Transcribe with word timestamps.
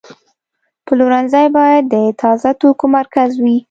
پلورنځی 0.85 1.47
باید 1.57 1.83
د 1.93 1.95
تازه 2.21 2.49
توکو 2.61 2.85
مرکز 2.97 3.31
وي. 3.43 3.57